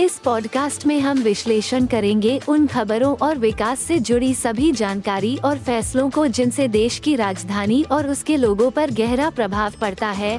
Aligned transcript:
इस 0.00 0.18
पॉडकास्ट 0.18 0.86
में 0.86 0.98
हम 1.00 1.18
विश्लेषण 1.18 1.86
करेंगे 1.86 2.40
उन 2.48 2.66
खबरों 2.66 3.16
और 3.16 3.38
विकास 3.38 3.80
से 3.80 3.98
जुड़ी 3.98 4.34
सभी 4.34 4.70
जानकारी 4.72 5.36
और 5.44 5.58
फैसलों 5.58 6.08
को 6.10 6.26
जिनसे 6.26 6.66
देश 6.68 6.98
की 6.98 7.14
राजधानी 7.16 7.82
और 7.82 8.08
उसके 8.08 8.36
लोगों 8.36 8.70
पर 8.70 8.90
गहरा 8.90 9.30
प्रभाव 9.30 9.74
पड़ता 9.80 10.10
है। 10.10 10.38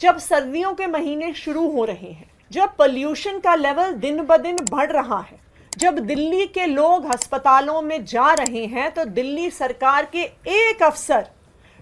जब 0.00 0.18
सर्दियों 0.18 0.72
के 0.74 0.86
महीने 0.86 1.32
शुरू 1.34 1.66
हो 1.70 1.84
रहे 1.84 2.12
हैं, 2.12 2.30
जब 2.52 2.76
पॉल्यूशन 2.76 3.38
का 3.38 3.54
लेवल 3.54 3.92
दिन 3.94 4.22
ब 4.22 4.36
दिन 4.36 4.56
बढ़ 4.70 4.90
रहा 4.92 5.20
है, 5.20 5.38
जब 5.78 5.98
दिल्ली 5.98 6.46
के 6.46 6.66
लोग 6.66 7.04
अस्पतालों 7.04 7.82
में 7.82 8.04
जा 8.04 8.32
रहे 8.34 8.64
हैं 8.66 8.90
तो 8.90 9.04
दिल्ली 9.04 9.50
सरकार 9.50 10.08
के 10.12 10.22
एक 10.52 10.82
अफसर 10.82 11.26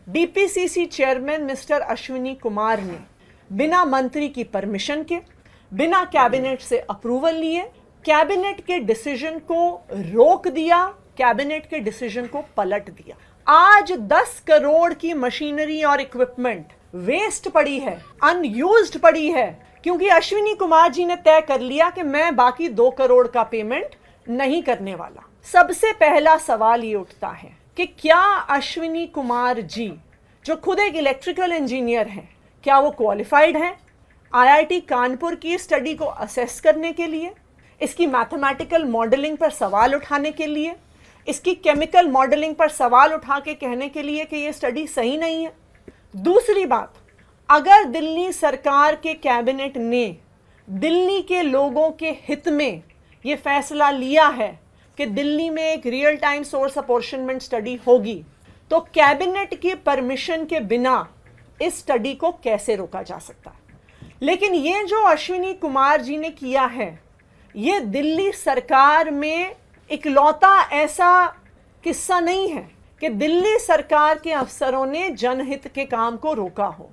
DPCC 0.09 0.87
chairman 0.87 1.45
mister 1.45 1.81
Ashwini 1.81 2.35
Kumar 2.35 2.81
ने 2.81 3.18
बिना 3.51 3.85
मंत्री 3.85 4.29
की 4.29 4.45
परमिशन 4.45 5.03
के, 5.03 5.19
बिना 5.73 6.05
कैबिनेट 6.05 6.61
से 6.61 6.79
अप्रूवल 6.81 7.35
लिए 7.35 7.63
कैबिनेट 8.05 8.61
के 8.61 8.79
डिसीज़न 8.81 9.39
को 9.49 9.61
रोक 9.93 10.49
दिया 10.49 10.85
कैबिनेट 11.19 11.67
के 11.67 11.79
डिसीज़न 11.79 12.27
को 12.27 12.45
पलट 12.57 12.91
दिया। 12.91 13.17
आज 13.47 13.93
10 14.13 14.39
करोड़ 14.47 14.93
की 14.95 15.15
मशीनरी 15.15 15.83
और 15.83 16.01
इक्विपमेंट 16.01 16.73
वेस्ट 16.95 17.49
पड़ी 17.49 17.79
है 17.79 17.99
अनयूज्ड 18.25 18.99
पड़ी 18.99 19.31
है, 19.31 19.51
क्योंकि 19.85 20.09
अश्विनी 20.09 20.55
कुमार 20.55 20.93
जी 20.93 21.05
ने 21.05 21.17
तय 21.17 21.41
कर 21.41 21.61
लिया 21.61 21.91
कि 21.91 22.03
मैं 22.03 22.35
बाकी 22.37 22.69
दो 22.71 22.91
करोड़ 22.91 23.27
का 23.27 23.43
पेमेंट 23.43 23.95
नहीं 24.27 24.63
करने 24.63 24.95
वाला। 24.95 25.29
सबसे 25.53 25.93
पहला 25.93 26.37
सवाल 26.39 26.85
ये 26.85 26.95
उठता 26.95 27.29
है 27.29 27.57
कि 27.77 27.87
क्या 27.89 28.23
अश्विनी 28.51 29.07
कुमार 29.07 29.61
जी, 29.61 29.93
जो 30.45 30.57
खुद 30.57 30.81
एक 30.81 30.97
इलेक्ट्रिकल 30.97 31.53
इंजीनियर 31.53 32.09
हैं 32.09 32.29
क्या 32.65 32.79
वो 32.79 32.91
क्वालिफाइड 32.91 33.57
हैं? 33.57 33.77
आईआईटी 34.33 34.79
कानपुर 34.81 35.35
की 35.35 35.59
स्टडी 35.59 35.95
को 35.95 36.05
असेस 36.05 36.61
करने 36.61 36.93
के 36.93 37.07
लिए, 37.07 37.31
इसकी 37.81 38.07
मैथमेटिकल 38.07 38.85
मॉडलिंग 38.85 39.37
पर 39.37 39.51
सवाल 39.51 39.95
उठाने 39.95 40.31
के 40.31 40.47
लिए, 40.47 40.75
इसकी 41.27 41.55
केमिकल 41.55 42.09
मॉडलिंग 42.09 42.55
पर 42.55 42.69
सवाल 42.69 43.13
उठा 43.15 43.39
के 43.41 43.55
कहने 43.55 43.89
के 43.89 44.03
लिए 44.03 44.25
कि 44.25 44.37
ये 44.37 44.53
स्टडी 44.53 44.87
सही 44.87 45.17
नहीं 45.17 45.45
है। 45.45 45.53
दूसरी 46.19 46.65
बात, 46.67 46.95
अगर 47.49 47.85
दिल्ली 47.85 48.33
सरकार 48.33 48.95
के 48.95 49.15
कैबिनेट 49.17 49.77
ने 49.77 50.17
दिल्ली 50.69 51.21
के 51.23 51.43
लोगों 51.43 51.91
के 51.91 52.11
हित 52.23 52.49
में 52.49 52.83
ये 53.25 53.37
फैसला 53.37 53.91
लिया 53.91 54.27
है 54.29 54.59
कि 54.99 55.07
दिल्ली 55.07 55.49
में 55.51 55.63
एक 55.65 55.87
real 55.87 56.17
time 56.17 56.43
source 56.43 56.79
apportionment 56.79 57.43
study 57.43 57.75
होगी 57.87 58.23
तो 58.71 58.81
कैबिनेट 58.95 59.55
की 59.55 59.75
परमिशन 59.77 60.45
के 60.45 60.61
बिना 60.63 60.97
इस 61.63 61.79
स्टडी 61.79 62.15
को 62.15 62.33
कैसे 62.33 62.77
रोका 62.77 63.03
जा 63.03 63.19
सकता 63.19 63.51
है? 63.51 63.59
लेकिन 64.23 64.55
ये 64.55 64.85
जो 64.85 65.03
अश्विनी 65.03 65.55
कुमार 65.55 66.01
जी 66.01 66.17
ने 66.17 66.31
किया 66.31 66.65
है, 66.65 67.01
ये 67.57 67.81
दिल्ली 67.81 68.33
सरकार 68.33 69.11
में 69.11 69.57
इकलौता 69.91 70.63
ऐसा 70.63 71.27
किस्सा 71.85 72.21
नहीं 72.21 72.49
है 72.49 72.71
कि 73.01 73.09
दिल्ली 73.09 73.59
सरकार 73.59 74.19
के 74.19 74.33
अफसरों 74.33 74.87
ने 74.87 75.11
जनहित 75.11 75.69
के 75.69 75.85
काम 75.85 76.17
को 76.17 76.33
रोका 76.33 76.67
हो। 76.67 76.91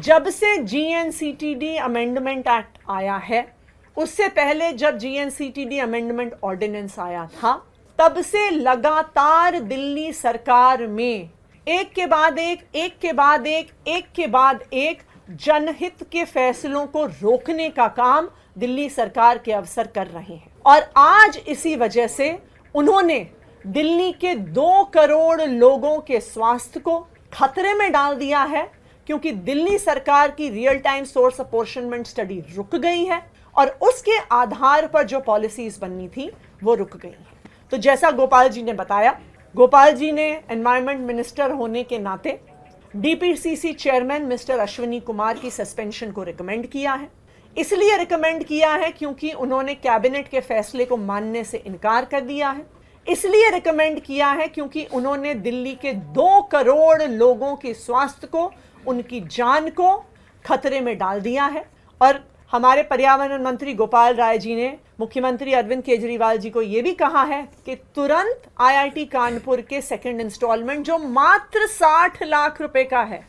जब 0.00 0.28
से 0.28 0.58
जीएनसीटीडी 0.58 1.76
अमेंडमेंट 1.76 2.48
एक्ट 2.48 2.78
आया 2.90 3.16
है, 3.16 3.56
उससे 3.96 4.28
पहले 4.28 4.72
जब 4.72 4.98
जीएनसीटीडी 4.98 5.78
अमेंडमेंट 5.78 6.34
ऑर्डिनेंस 6.44 6.98
आया 6.98 7.26
था, 7.26 7.66
तब 7.98 8.20
से 8.20 8.50
लगातार 8.50 9.60
दिल्ली 9.60 10.12
सरकार 10.12 10.86
में 10.86 11.30
एक 11.66 11.90
के 11.92 12.04
बाद 12.06 12.38
एक 12.38 12.60
एक 12.74 12.98
के 12.98 13.12
बाद 13.12 13.46
एक 13.46 13.70
एक 13.88 14.10
के 14.16 14.26
बाद 14.26 14.62
एक, 14.72 15.00
जनहित 15.30 16.02
के 16.12 16.24
फैसलों 16.24 16.86
को 16.86 17.04
रोकने 17.04 17.68
का 17.70 17.86
काम 17.88 18.28
दिल्ली 18.58 18.88
सरकार 18.88 19.38
के 19.38 19.52
अफसर 19.52 19.86
कर 19.86 20.06
रहे 20.06 20.34
हैं। 20.34 20.52
और 20.66 20.88
आज 20.96 21.40
इसी 21.48 21.74
वजह 21.76 22.06
से 22.06 22.30
उन्होंने 22.74 23.18
दिल्ली 23.66 24.12
के 24.12 24.34
दो 24.34 24.84
करोड़ 24.94 25.42
लोगों 25.42 25.98
के 25.98 26.20
स्वास्थ्य 26.20 26.80
को 26.80 26.98
खतरे 27.32 27.74
में 27.74 27.90
डाल 27.92 28.16
दिया 28.16 28.42
है, 28.44 28.70
क्योंकि 29.06 29.32
दिल्ली 29.32 29.78
सरकार 29.78 30.30
की 30.30 30.48
real 30.50 30.78
time 30.78 31.04
source 31.04 31.40
apportionment 31.40 32.06
study 32.06 32.42
रुक 32.54 32.76
गई 32.76 33.04
है 33.04 33.22
और 33.54 33.78
उसके 33.82 34.18
आधार 34.32 34.86
पर 34.86 35.06
जो 35.06 35.20
पॉलिसीज़ 35.20 35.80
बननी 35.80 36.08
थी, 36.08 36.30
वो 36.62 36.74
रुक 36.74 36.96
गई 36.96 37.08
है। 37.08 37.34
तो 37.72 37.76
जैसा 37.78 38.10
गोपाल 38.10 38.48
जी 38.48 38.62
ने 38.62 38.72
बताया 38.74 39.18
गोपाल 39.56 39.92
जी 39.92 40.10
ने 40.12 40.24
एनवायरमेंट 40.50 41.00
मिनिस्टर 41.00 41.50
होने 41.50 41.82
के 41.82 41.98
नाते 41.98 42.38
DPCC 42.96 43.72
chairman 43.72 44.22
mister 44.22 44.58
Ashwini 44.58 44.98
Kumar 45.00 45.38
की 45.38 45.50
सस्पेंशन 45.50 46.10
को 46.12 46.22
रिकमेंड 46.22 46.66
किया 46.66 46.92
है। 46.92 47.08
इसलिए 47.56 47.96
रिकमेंड 47.96 48.44
किया 48.44 48.72
है 48.74 48.90
क्योंकि 48.90 49.30
उन्होंने 49.32 49.74
कैबिनेट 49.76 50.28
के 50.28 50.40
फैसले 50.40 50.84
को 50.84 50.96
मानने 50.96 51.44
से 51.44 51.62
इनकार 51.66 52.04
कर 52.04 52.20
दिया 52.20 52.50
है। 52.50 52.66
इसलिए 53.06 53.50
रिकमेंड 53.50 54.00
किया 54.00 54.28
है 54.30 54.48
क्योंकि 54.48 54.84
उन्होंने 54.94 55.34
दिल्ली 55.36 55.74
के 55.74 55.92
दो 55.92 56.42
करोड़ 56.42 57.02
लोगों 57.02 57.54
के 57.56 57.74
स्वास्थ्य 57.74 58.26
को, 58.26 58.50
उनकी 58.86 59.20
जान 59.30 59.70
को 59.70 59.96
खतरे 60.44 60.80
में 60.80 60.96
डाल 60.98 61.20
दिया 61.20 61.44
है 61.46 61.64
और 62.00 62.24
हमारे 62.52 62.82
पर्यावरण 62.82 63.42
मंत्री 63.42 63.72
गोपाल 63.74 64.14
राय 64.14 64.38
जी 64.38 64.54
ने 64.54 64.68
मुख्यमंत्री 65.00 65.52
अरविंद 65.52 65.82
केजरीवाल 65.82 66.36
जी 66.38 66.50
को 66.50 66.62
यह 66.62 66.82
भी 66.82 66.92
कहा 66.92 67.22
है 67.24 67.42
कि 67.66 67.74
तुरंत 67.94 68.42
आईआईटी 68.60 69.04
कानपुर 69.04 69.60
के 69.60 69.80
सेकंड 69.80 70.20
इंस्टॉलमेंट 70.20 70.84
जो 70.86 70.98
मात्र 70.98 71.66
साठ 71.66 72.22
लाख 72.22 72.60
रुपए 72.60 72.84
का 72.84 73.02
है 73.02 73.20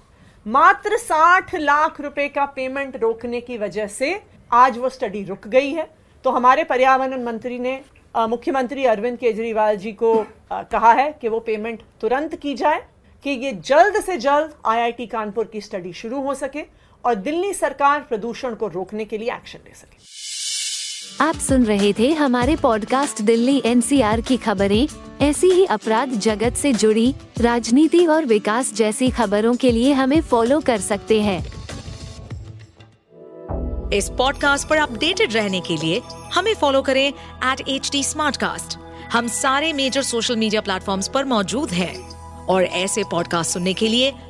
मात्र 0.45 0.97
साठ 0.97 1.55
लाख 1.55 2.00
रुपए 2.01 2.28
का 2.29 2.45
पेमेंट 2.45 2.97
रोकने 2.97 3.41
की 3.41 3.57
वजह 3.57 3.88
से 3.88 4.22
आज 4.53 4.78
वो 4.78 4.89
स्टडी 4.89 5.23
रुक 5.23 5.47
गई 5.47 5.72
है। 5.72 5.89
तो 6.25 6.31
हमारे 6.31 6.63
पर्यावरण 6.63 7.23
मंत्री 7.23 7.59
ने 7.59 7.79
मुख्यमंत्री 8.16 8.85
अरविंद 8.85 9.17
केजरीवाल 9.17 9.78
जी 9.78 9.91
को 9.94 10.16
आ, 10.51 10.61
कहा 10.63 10.91
है 10.94 11.11
कि 11.22 11.28
वो 11.28 11.39
पेमेंट 11.39 11.81
तुरंत 12.01 12.35
की 12.35 12.53
जाए 12.55 12.81
कि 13.25 13.29
ये 13.29 13.51
जल्द 13.66 14.01
से 14.01 14.17
जल्द 14.19 14.53
आईआईटी 14.66 15.05
कानपुर 15.07 15.45
की 15.45 15.61
स्टडी 15.61 15.94
शुरू 15.94 16.22
हो 16.22 16.34
सके। 16.35 16.63
और 17.07 17.16
दिल्ली 17.16 17.53
सरकार 17.53 18.00
प्रदूषण 18.00 18.56
को 18.56 18.68
रोकने 18.68 19.06
के 19.06 19.18
लिए 19.18 19.34
एक्शन 19.34 19.59
ले 19.68 19.73
सके। 19.75 21.23
आप 21.23 21.35
सुन 21.35 21.66
रहे 21.66 21.94
थे 21.94 22.13
हमारे 22.13 22.56
पॉडकास्ट 22.56 23.22
दिल्ली 23.22 23.62
एनसीआर 23.66 24.22
की 24.22 24.38
खबरें। 24.38 24.88
ऐसी 25.22 25.47
ही 25.47 25.66
अपराध 25.66 26.09
जगत 26.09 26.53
से 26.53 26.73
जुड़ी 26.73 27.16
राजनीति 27.41 28.06
और 28.06 28.25
विकास 28.25 28.73
जैसी 28.73 29.09
खबरों 29.09 29.56
के 29.56 29.72
लिए 29.72 29.94
हमें 29.94 30.22
फॉलो 30.22 30.59
कर 30.59 30.78
सकते 30.78 31.22
हैं। 31.22 31.40
इस 33.94 34.09
पॉडकास्ट 34.09 34.67
पर 34.67 34.78
अपडेटेड 34.78 35.34
रहने 35.34 35.59
के 35.59 35.78
लिए 35.78 36.01
हमें 36.34 36.56
फॉलो 36.56 36.81
करें 36.81 37.07
एट 37.51 37.69
एच 37.69 37.90
डी 37.91 38.03
हम 39.12 39.28
सारे 39.28 39.73
मेजर 39.73 40.01
सोशल 40.01 40.35
मीडिया 40.35 40.62
प्लेटफॉर्म 40.62 41.01
पर 41.13 41.25
मौजूद 41.25 41.69
हैं। 41.69 42.17
और 42.46 42.63
ऐसे 42.63 43.03
पॉडकास्ट 43.03 43.51
सुनने 43.51 43.73
के 43.73 43.88
लिए 43.88 44.13